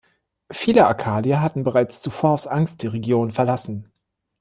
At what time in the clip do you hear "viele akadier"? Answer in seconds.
0.51-1.41